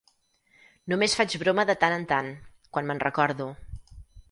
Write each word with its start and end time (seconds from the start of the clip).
Només 0.93 1.15
faig 1.19 1.35
broma 1.43 1.67
de 1.71 1.77
tant 1.85 1.97
en 1.99 2.09
tant, 2.13 2.33
quan 2.77 2.91
me'n 2.91 3.05
recordo. 3.07 3.51